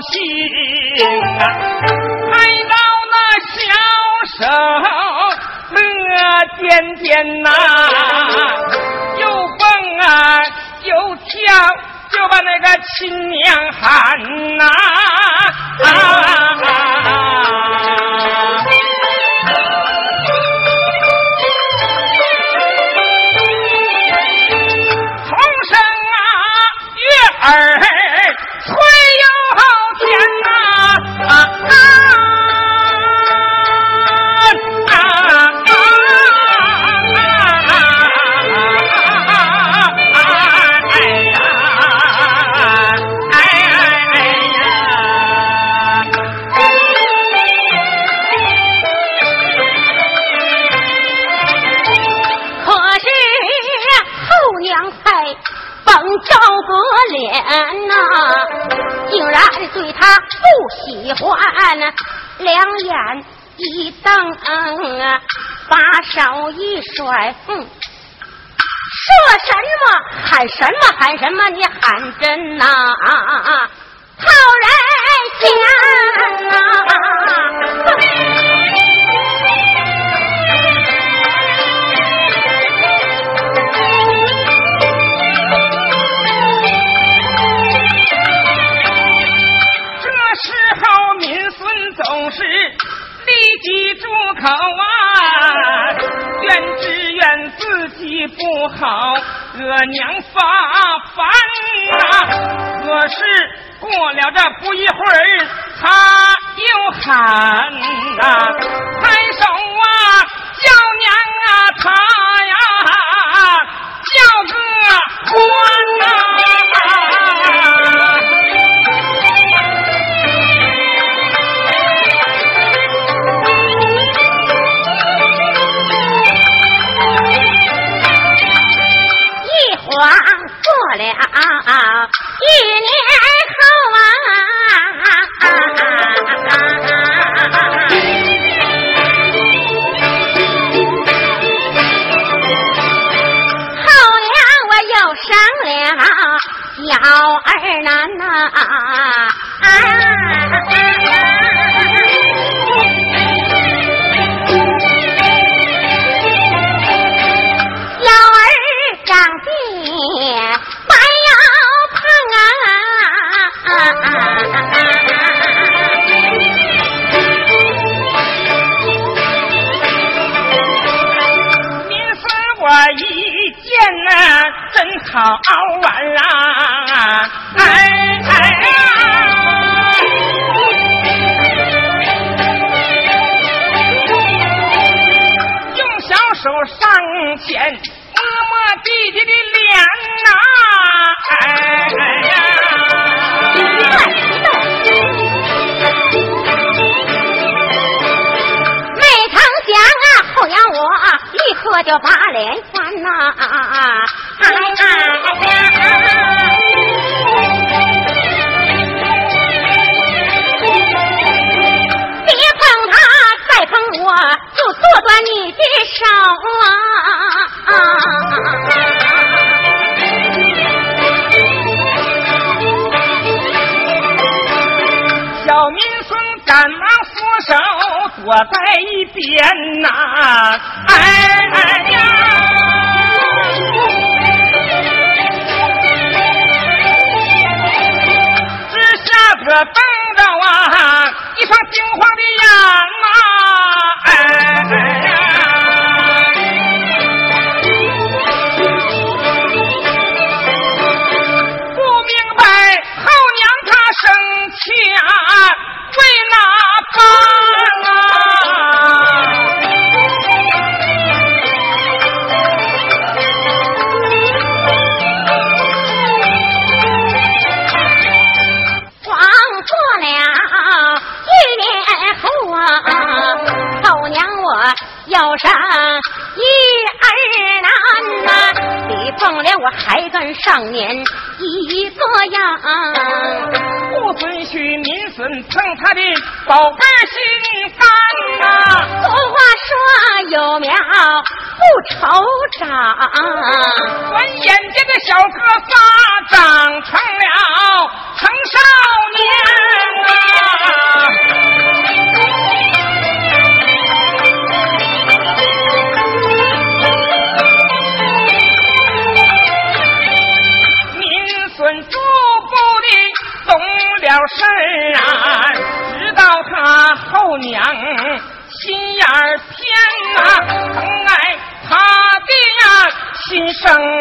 [0.00, 0.12] 心
[1.38, 1.42] 啊
[2.30, 2.32] 拍
[2.68, 2.74] 到
[3.12, 3.16] 那
[3.50, 3.62] 小
[4.38, 4.44] 手
[6.14, 6.18] 乐
[6.58, 7.50] 颠颠呐
[9.18, 9.26] 又
[9.58, 9.66] 蹦
[10.00, 10.40] 啊
[10.82, 11.32] 又跳
[12.10, 14.64] 就把那个亲娘喊呐
[63.56, 65.20] 一蹬啊
[65.68, 69.12] 把手一甩哼说
[69.44, 69.84] 什么
[70.24, 73.70] 喊什么喊什么你喊真呐啊啊啊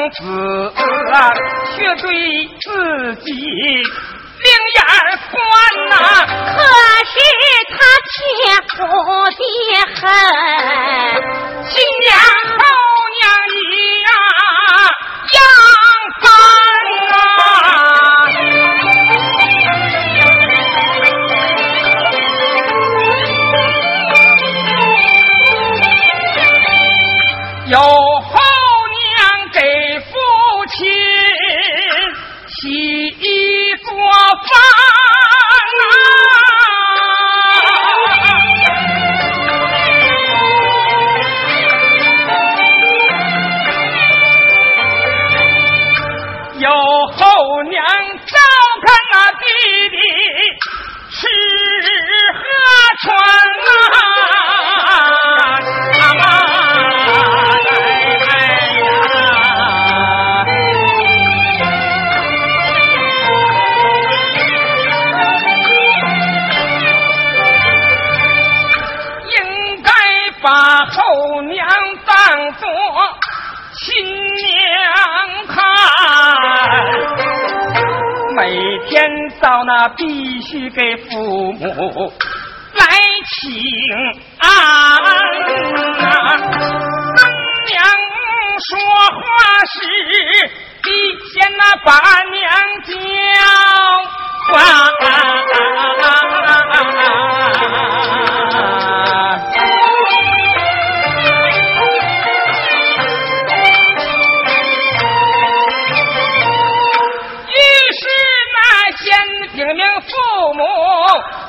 [0.03, 0.19] 公子
[1.75, 2.05] 却对
[2.59, 2.67] 自
[3.23, 3.31] 己
[4.43, 4.99] 另眼儿
[5.31, 5.33] 看
[5.89, 5.95] 呐，
[6.51, 6.59] 可
[7.07, 7.15] 是
[7.69, 7.73] 他
[8.11, 8.13] 欺
[8.75, 8.83] 负
[9.31, 9.39] 的
[9.95, 10.03] 很，
[78.43, 78.51] 每
[78.89, 79.07] 天
[79.39, 82.13] 到那必须给父母
[82.73, 82.85] 来
[83.29, 83.39] 请
[84.37, 84.45] 安
[85.97, 86.03] 当。
[87.69, 87.79] 娘
[88.59, 88.69] 说
[89.15, 89.23] 话
[89.63, 89.71] 时，
[90.83, 90.85] 必
[91.29, 91.89] 先那把
[92.31, 92.43] 娘
[92.83, 92.91] 叫
[94.51, 94.51] 唤。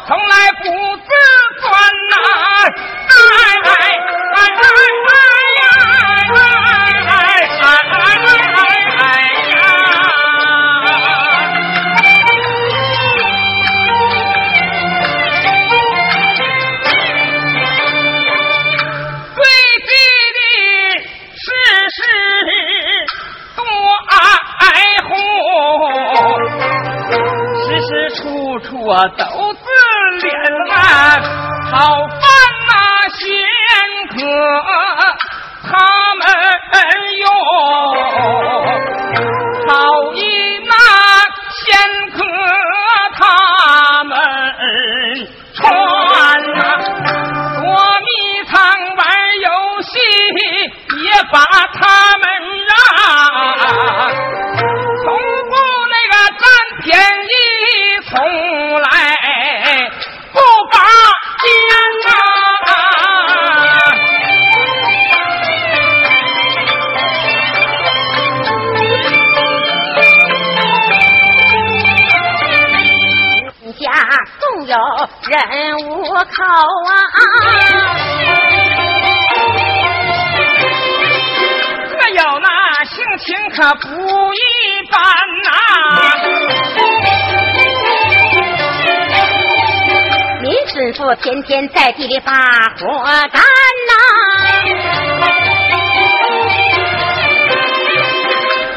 [0.07, 0.65] 从来不
[0.99, 1.09] 自
[1.61, 1.65] 尊
[2.11, 2.15] 呐，
[2.55, 2.67] 哎
[3.09, 3.33] 哎
[3.65, 3.73] 哎
[4.35, 4.69] 哎哎
[6.25, 8.61] 哎哎哎
[8.99, 9.03] 哎
[19.35, 19.41] 规
[19.81, 19.91] 矩
[20.35, 20.41] 的
[21.35, 21.45] 事
[21.97, 21.99] 事
[23.57, 23.61] 多
[24.61, 24.63] 爱
[25.09, 25.11] 护。
[27.57, 28.23] 时时处
[28.61, 29.23] 处啊都，
[30.85, 32.21] 好饭
[32.69, 32.73] 那
[33.17, 33.23] 仙
[34.09, 34.15] 客
[35.63, 35.73] 他
[36.17, 36.23] 们
[37.21, 37.27] 哟，
[39.67, 39.73] 好
[91.25, 92.33] 天天在地里把
[92.79, 93.03] 活
[93.33, 93.41] 干
[93.89, 93.93] 呐、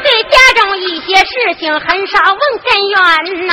[0.02, 2.96] 对家中一些事情很少问根源
[3.46, 3.52] 呐、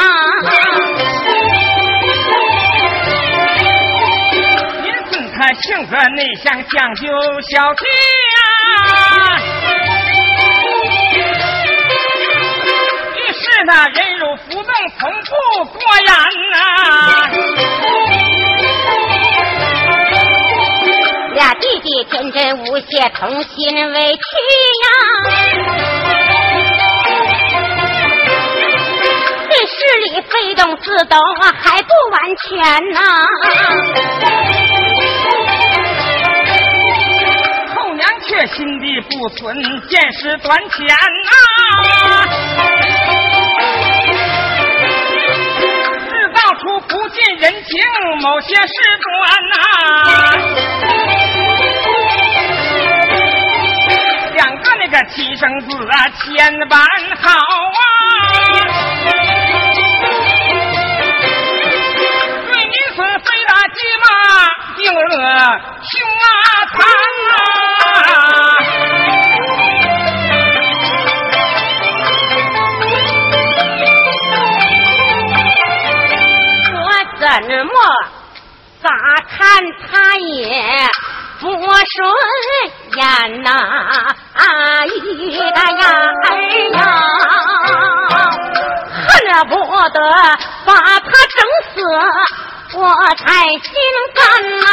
[4.82, 7.04] 您孙他性格内向，讲究
[7.52, 7.84] 小家。
[13.18, 14.72] 于是那忍辱负重，
[15.26, 15.36] 从
[15.66, 16.08] 不过眼
[16.54, 16.56] 呐、
[21.36, 24.20] 俩弟弟天真无邪，同心委屈
[24.84, 24.88] 呀。
[29.50, 29.76] 这事
[30.06, 31.20] 理非懂自懂，
[31.60, 32.58] 还不完全
[32.94, 33.00] 呐、
[37.76, 39.54] 后娘却心地不存，
[39.90, 40.88] 见识短浅
[41.26, 41.32] 呐、
[46.66, 47.80] 出不近人情
[48.22, 49.14] 某些事端
[49.52, 49.56] 呐、
[54.34, 56.80] 两个那个亲生子啊，千般
[57.22, 57.80] 好啊。
[62.48, 64.08] 对你是非打鸡嘛，
[64.76, 65.62] 定了
[77.42, 77.74] 怎么
[78.82, 78.90] 咋
[79.28, 80.90] 看他也
[81.42, 81.60] 不顺
[82.96, 84.86] 眼呐、啊？
[84.86, 86.32] 一个呀儿
[86.72, 86.80] 呀，
[89.06, 89.12] 恨
[89.50, 89.54] 不
[89.90, 90.00] 得
[90.66, 91.38] 把他整
[91.74, 91.76] 死，
[92.78, 92.80] 我
[93.18, 93.70] 才心
[94.14, 94.24] 甘
[94.60, 94.64] 呐、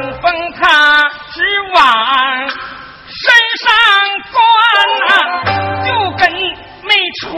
[0.00, 0.62] 冷风它
[1.30, 1.42] 直
[1.74, 1.78] 往
[3.06, 3.20] 身
[3.60, 3.68] 上
[4.32, 4.34] 钻
[5.08, 5.12] 呐、
[5.84, 6.22] 就跟
[6.84, 6.88] 没
[7.20, 7.28] 穿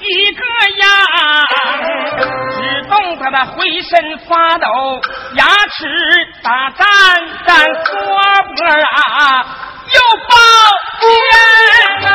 [0.00, 0.42] 一个
[0.78, 0.84] 样，
[2.50, 4.66] 只动他浑身发抖，
[5.34, 5.86] 牙齿
[6.42, 6.84] 打颤
[7.46, 7.92] 颤，缩
[8.56, 8.58] 脖
[8.96, 9.46] 啊，
[9.94, 9.96] 又
[10.28, 10.34] 抱
[11.00, 11.06] 歉
[12.02, 12.08] 呐、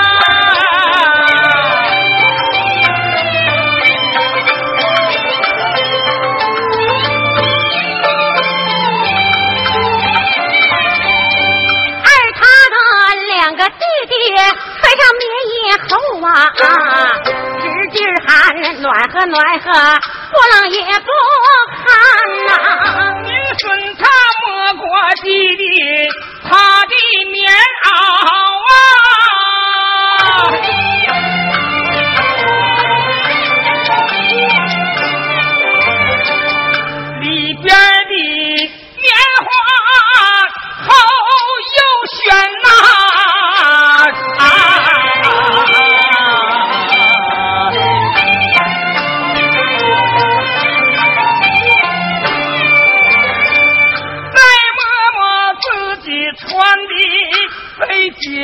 [16.42, 16.48] 啊，
[17.62, 18.30] 使劲喊
[18.82, 19.66] 暖和暖和，
[20.32, 21.10] 不冷也不
[21.84, 21.84] 寒
[22.48, 22.50] 呐、
[23.24, 23.62] 你顺
[23.98, 24.02] 他
[24.48, 24.86] 摸过
[25.24, 25.64] 几滴
[26.50, 26.50] 他
[26.86, 26.94] 的
[27.32, 27.42] 棉
[27.84, 27.90] 袄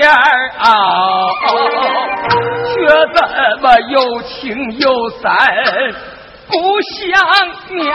[0.07, 0.67] 儿啊，
[2.73, 2.75] 却
[3.13, 3.17] 怎
[3.61, 5.27] 么又情又散，
[6.47, 6.95] 不像
[7.69, 7.85] 棉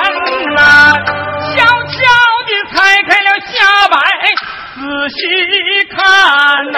[0.54, 0.58] 呐、
[1.54, 1.96] 悄悄
[2.46, 2.74] 地拆
[3.08, 3.52] 开了下
[3.88, 3.94] 摆，
[4.74, 5.20] 仔细
[5.90, 5.96] 看
[6.72, 6.76] 呐、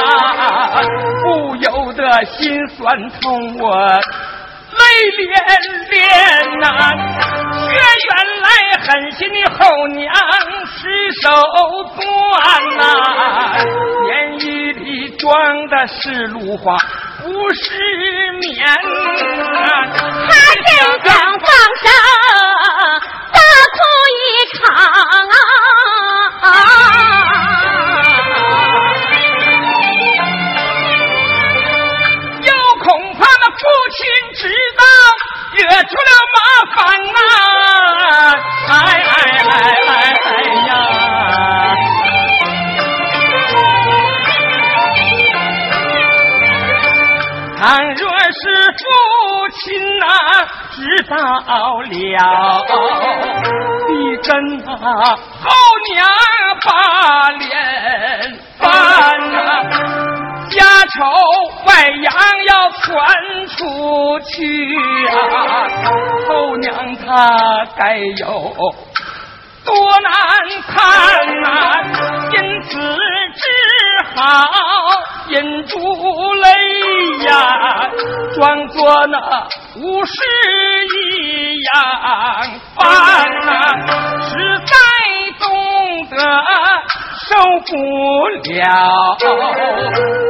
[1.22, 3.64] 不由得心酸痛我。
[4.74, 4.82] 泪
[5.16, 5.22] 涟
[5.90, 5.92] 涟
[6.60, 6.64] 呐、
[7.68, 7.72] 却
[8.08, 8.46] 原来
[8.80, 9.58] 狠心的后
[9.88, 10.02] 娘
[10.66, 10.76] 失
[11.22, 11.24] 手
[11.96, 12.02] 断
[12.76, 12.80] 呐、
[14.08, 14.10] 言
[14.40, 15.22] 语里装
[15.68, 16.78] 的是芦花，花
[17.22, 17.62] 不失
[18.40, 18.44] 眠。
[20.28, 20.68] 他真
[21.04, 21.46] 想放
[21.80, 21.84] 声
[23.32, 23.38] 大
[23.72, 23.78] 哭
[24.20, 24.22] 一
[24.56, 25.36] 场啊！
[35.64, 36.36] 惹出了麻
[36.74, 36.76] 烦
[37.14, 37.18] 呐！
[38.68, 39.16] 哎哎
[39.48, 39.52] 哎
[39.88, 39.92] 哎
[40.24, 40.26] 哎
[40.68, 40.70] 呀！
[47.56, 47.62] 倘
[47.94, 48.42] 若是
[48.78, 48.82] 父
[49.52, 49.64] 亲
[49.98, 50.04] 呐、
[50.72, 50.76] 知
[51.08, 51.12] 道
[51.82, 51.88] 了，
[53.86, 53.90] 必
[54.22, 54.28] 真
[54.68, 54.70] 啊
[55.42, 55.48] 后
[55.92, 55.94] 娘
[56.62, 56.68] 把
[57.30, 57.42] 脸
[58.58, 58.62] 翻
[59.32, 59.34] 呐、
[60.54, 61.04] 家丑
[61.66, 62.14] 外扬
[62.46, 62.86] 要传
[63.48, 64.34] 出去
[65.08, 65.68] 啊，
[66.28, 68.52] 后娘她该有
[69.64, 70.12] 多难
[70.68, 70.72] 堪
[71.40, 71.46] 呐、
[72.36, 72.68] 因此
[73.34, 73.42] 只
[74.14, 74.20] 好
[75.28, 75.78] 忍住
[76.34, 76.48] 泪
[77.26, 77.32] 呀，
[78.34, 79.16] 装作那
[79.76, 80.12] 无事
[80.96, 81.72] 一样
[82.76, 82.84] 办
[83.46, 83.50] 呐、
[84.28, 84.30] 实
[84.66, 84.72] 在
[85.40, 85.44] 懂
[86.10, 86.16] 得
[87.26, 87.32] 受
[87.66, 87.72] 不
[88.52, 89.16] 了，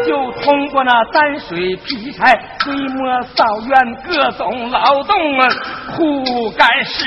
[0.06, 3.72] 就通过那担水劈柴、推磨扫院
[4.06, 5.48] 各种劳动啊，
[5.96, 7.04] 苦干实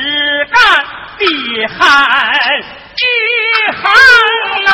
[0.51, 0.61] 干
[1.17, 1.79] 的汗
[2.97, 3.01] 一
[3.71, 3.83] 汗
[4.65, 4.71] 呐、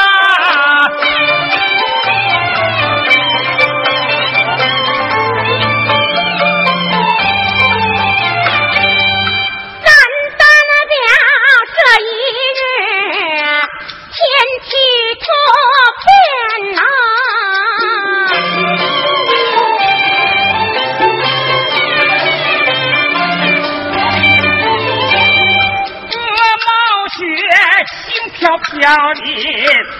[28.43, 28.75] 飘飘
[29.13, 29.23] 的，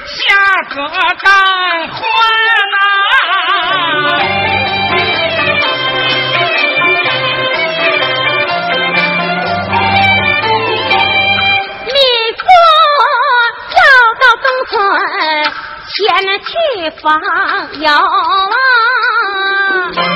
[0.06, 0.22] 下
[0.76, 0.76] 个
[1.22, 1.32] 干
[1.88, 1.96] 活
[2.74, 2.76] 呐、
[11.88, 11.96] 米
[12.38, 12.44] 夫
[13.70, 13.74] 跳
[14.20, 14.72] 到东村
[15.88, 15.96] 前
[16.44, 16.52] 去
[17.02, 17.02] 访
[17.80, 17.88] 友
[19.94, 20.13] 啊。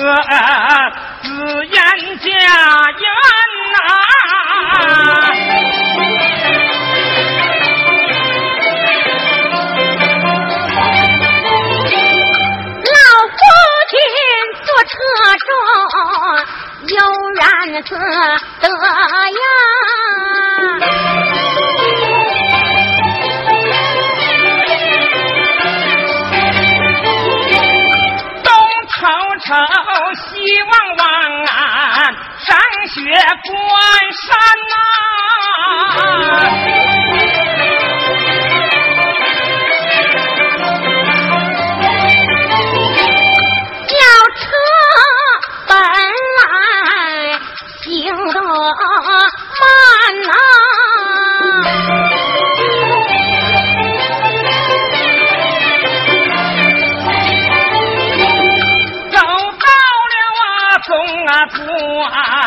[0.00, 0.90] 着车，
[1.22, 1.28] 自
[1.66, 1.74] 言
[2.18, 3.04] 家园
[3.72, 3.76] 呐、
[12.86, 12.92] 老
[13.28, 13.38] 夫
[13.90, 13.92] 君
[14.64, 14.90] 坐车
[15.46, 15.48] 中
[16.88, 16.94] 悠
[17.34, 17.42] 然
[17.84, 17.90] 自
[18.60, 18.64] 得
[19.28, 19.44] 呀。
[30.42, 32.10] 一望望啊
[32.44, 32.56] 上
[32.88, 33.00] 雪
[33.44, 33.52] 关
[34.12, 34.28] 山
[34.70, 34.89] 呐。
[62.12, 62.39] ha ha.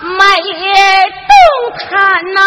[0.01, 0.25] 没
[1.29, 2.41] 动弹呐。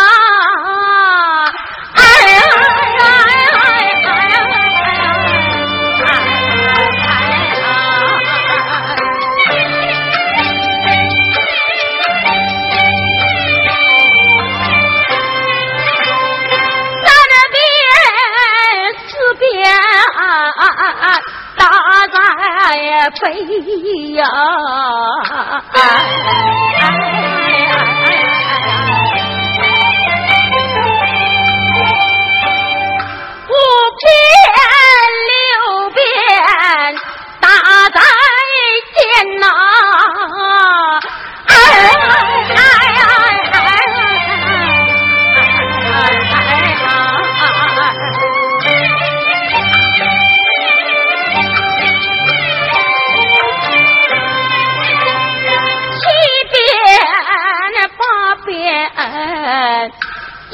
[22.72, 24.24] 哎呀，飞呀。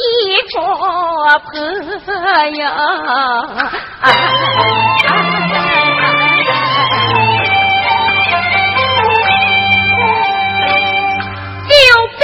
[0.08, 0.60] 一桌
[1.40, 1.52] 朋
[2.56, 2.64] 友。
[11.68, 11.74] 就
[12.18, 12.22] 便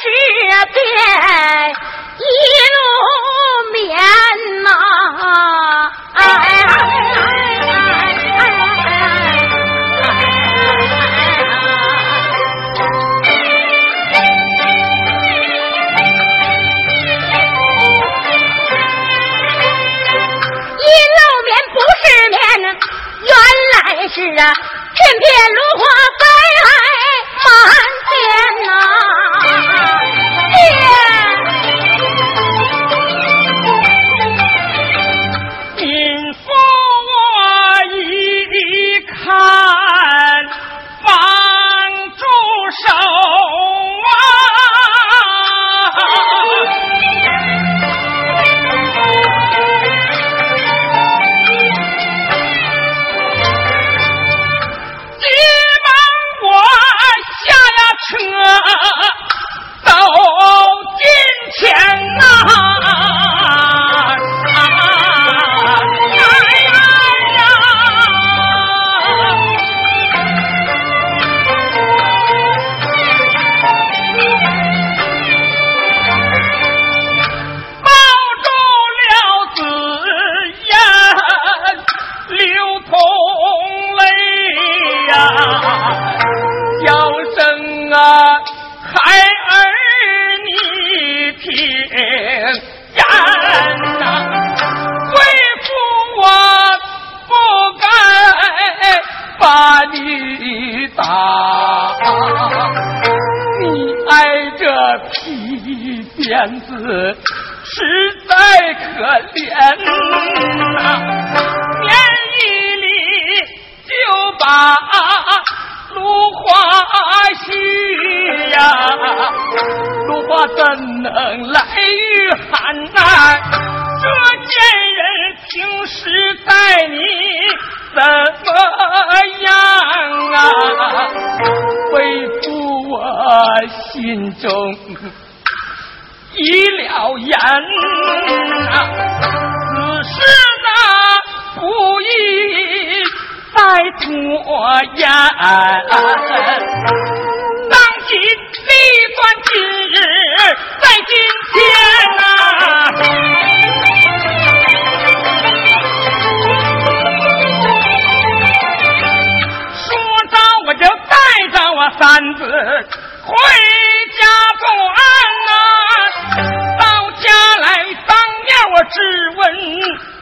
[0.00, 0.04] 是
[0.72, 0.74] 边
[2.18, 2.22] 一
[2.74, 2.78] 路
[3.72, 3.78] 面
[4.62, 4.68] 呐、
[5.22, 5.90] 啊。
[22.02, 22.34] 世面
[23.22, 23.32] 原
[23.74, 24.42] 来是啊
[24.94, 25.82] 片片芦花
[26.18, 26.22] 飞
[27.44, 27.48] 满
[28.08, 28.10] 天
[28.70, 28.72] 啊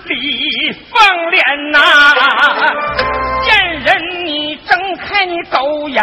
[0.04, 1.78] 李凤莲呐，
[3.42, 3.88] 见人
[4.24, 6.02] 你睁开你狗眼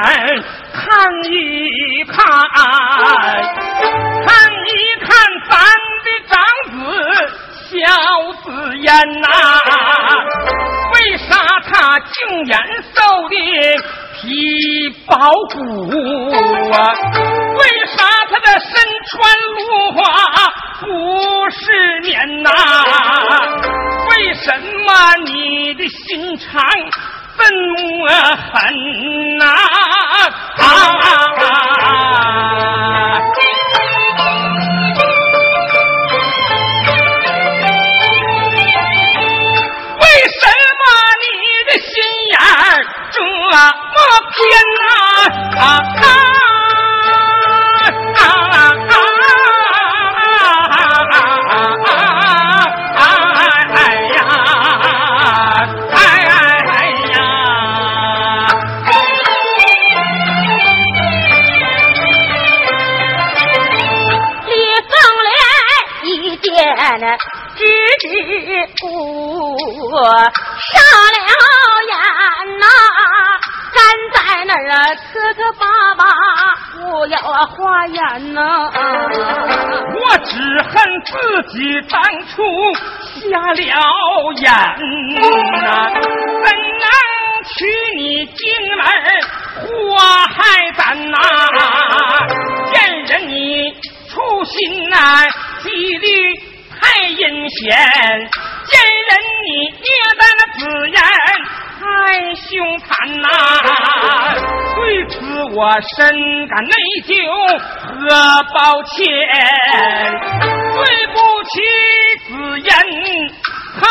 [0.74, 0.84] 看
[1.24, 2.16] 一看，
[4.26, 4.28] 看
[4.66, 4.70] 一
[5.02, 5.10] 看
[5.50, 5.54] 咱
[6.04, 6.34] 的长
[6.72, 6.74] 子
[7.70, 7.74] 小
[8.44, 8.46] 子
[8.78, 8.88] 言
[9.22, 9.28] 呐，
[10.94, 11.30] 为啥
[11.72, 12.14] 他竟
[12.46, 12.54] 然
[12.94, 13.34] 瘦的
[14.28, 15.16] 一包
[15.52, 15.56] 谷
[16.72, 16.78] 啊？
[17.58, 17.62] 为
[17.96, 18.70] 啥他的身
[19.10, 19.14] 穿
[19.56, 19.58] 芦
[19.94, 20.02] 花？
[20.82, 20.86] 不
[21.52, 22.50] 是年呐，
[24.10, 24.44] 为什
[24.86, 24.88] 么
[25.26, 26.62] 你的心肠
[27.38, 27.42] 这
[27.98, 28.52] 么狠
[29.38, 29.46] 呐？
[30.58, 30.64] 啊
[43.52, 44.42] 这么偏
[44.82, 45.56] 呐？
[67.58, 68.68] 知知
[69.92, 69.98] 我
[74.64, 75.66] 呀，磕磕巴
[75.96, 76.04] 巴，
[76.74, 78.42] 不要啊花言呐。
[79.94, 80.74] 我只恨
[81.06, 81.14] 自
[81.50, 82.34] 己当初
[83.30, 83.56] 瞎了
[84.38, 84.44] 眼
[85.62, 86.86] 呐，怎能
[87.46, 87.56] 娶
[87.98, 88.44] 你进
[88.78, 88.86] 门
[89.62, 89.66] 祸
[90.36, 90.36] 害
[90.78, 91.18] 咱呐？
[92.74, 93.72] 见人你
[94.08, 94.96] 粗心呐，
[95.64, 96.06] 纪律
[96.80, 97.64] 太阴险，
[98.66, 98.74] 见
[99.08, 99.10] 人
[99.44, 99.88] 你捏
[100.18, 100.96] 的那紫烟。
[101.86, 101.92] 太
[102.34, 102.88] 凶残
[103.22, 103.28] 呐！
[104.76, 105.14] 对此
[105.56, 105.60] 我
[105.96, 105.96] 深
[106.48, 106.72] 感内
[107.06, 107.10] 疚
[107.78, 107.94] 和
[108.54, 108.96] 抱歉。
[110.74, 110.82] 对
[111.14, 111.16] 不
[111.52, 111.54] 起
[112.26, 112.68] 子言，
[113.80, 113.82] 他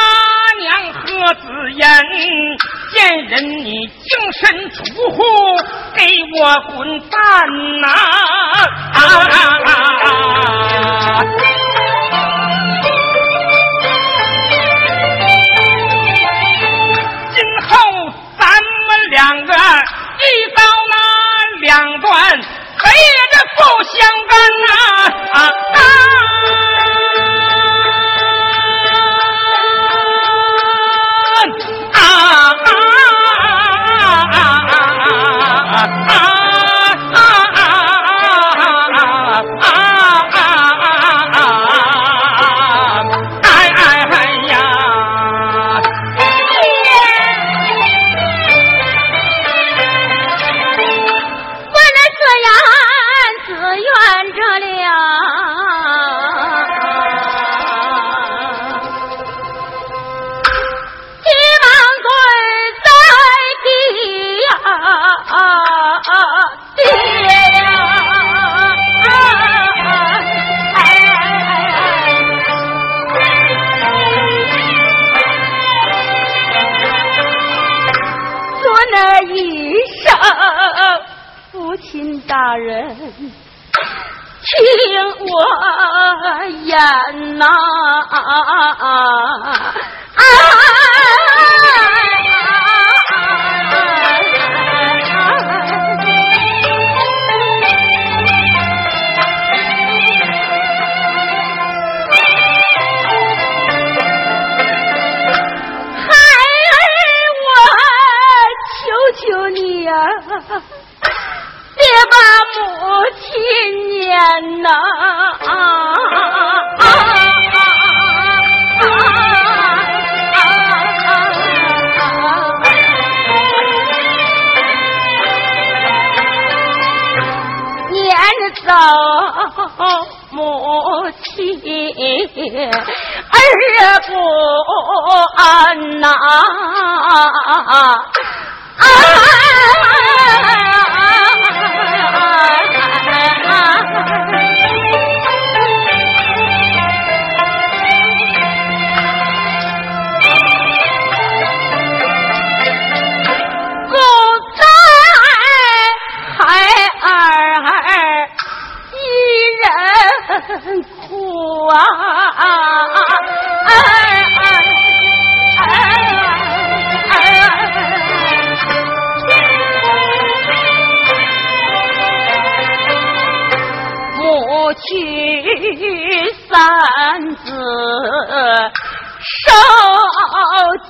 [0.59, 0.99] 娘和
[1.35, 1.43] 子
[1.77, 1.83] 言，
[2.91, 3.33] 见人
[3.65, 4.77] 你净身出
[5.11, 5.17] 户，
[5.95, 6.01] 给
[6.41, 6.43] 我
[6.77, 7.15] 滚蛋
[7.81, 7.87] 呐！
[8.95, 8.99] 啊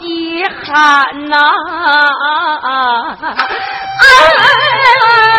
[0.05, 1.37] 受饥寒呐！
[4.01, 5.34] 哎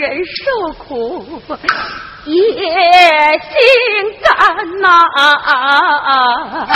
[0.00, 1.22] 人受苦
[2.24, 3.52] 也心
[4.22, 4.88] 甘呐！
[5.14, 6.66] 啊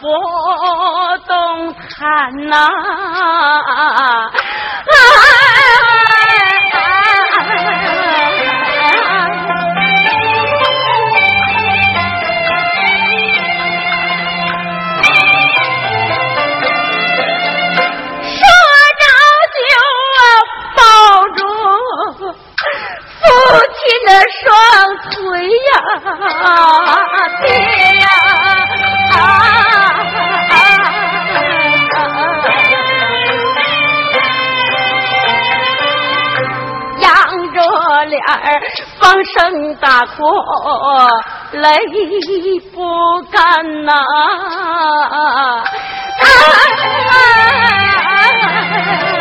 [0.00, 0.08] 不
[1.26, 2.68] 动弹呐。
[4.90, 5.87] 双
[39.34, 40.24] 声大哭，
[41.52, 41.68] 泪
[42.72, 43.92] 不干呐。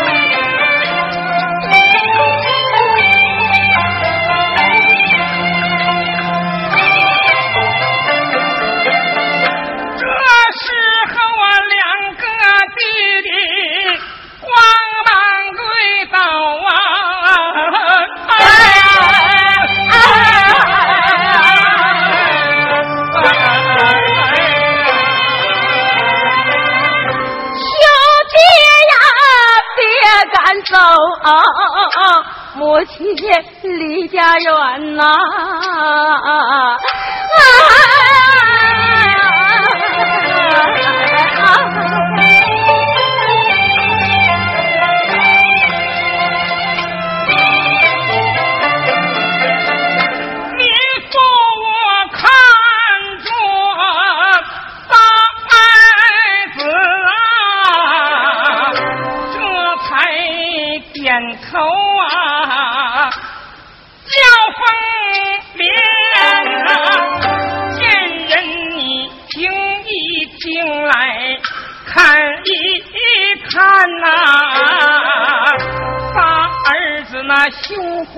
[32.56, 33.16] 母亲
[33.64, 35.04] 离家远呐。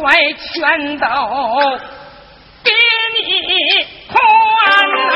[0.02, 1.06] 怀全都
[2.64, 3.52] 比你
[4.08, 4.16] 宽
[5.10, 5.12] 呐！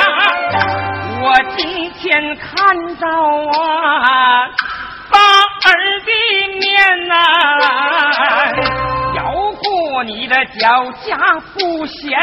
[1.21, 1.25] 我
[1.55, 1.61] 今
[1.93, 2.51] 天看
[2.97, 4.45] 着啊，
[5.09, 5.17] 大
[5.63, 5.71] 儿
[6.01, 6.09] 的
[6.59, 6.63] 面
[7.07, 7.11] 呐，
[9.15, 9.19] 要
[9.53, 11.15] 过你的脚下
[11.53, 12.19] 不嫌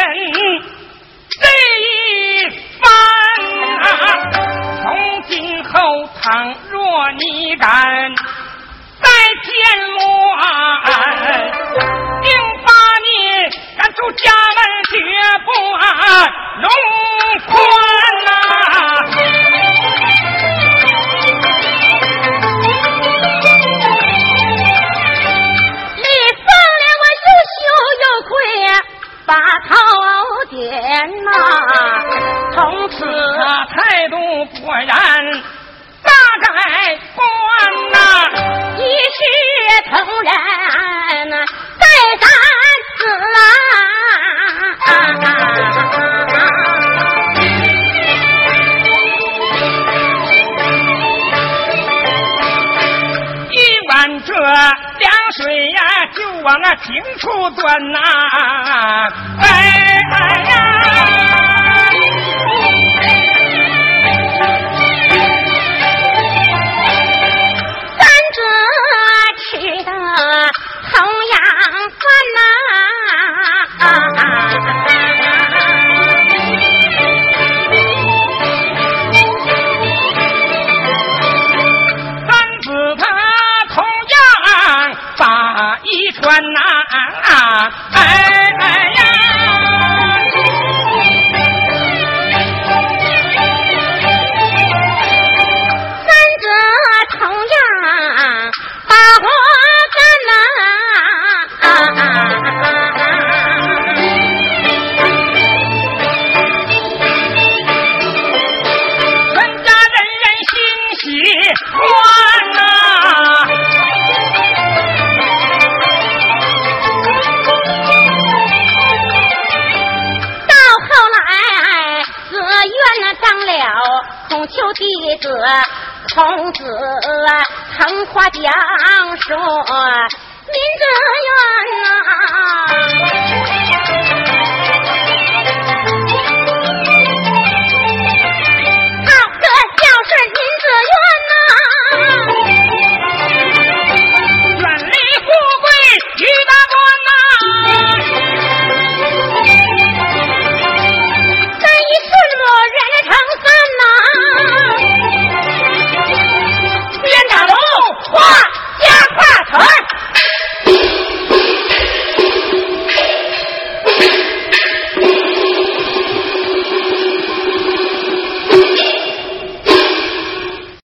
[1.31, 1.41] 这
[1.81, 1.81] 一
[2.79, 2.85] 番
[3.81, 3.83] 啊！
[4.83, 4.85] 从
[5.29, 5.71] 今后
[6.21, 6.79] 倘若
[7.13, 7.67] 你敢。
[9.03, 9.09] 在
[9.43, 9.49] 天
[9.93, 10.00] 乱，